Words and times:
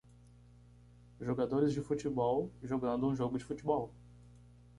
Jogadores 1.19 1.73
de 1.75 1.81
futebol 1.83 2.51
jogando 2.63 3.07
um 3.07 3.15
jogo 3.15 3.37
de 3.37 3.43
futebol. 3.45 3.93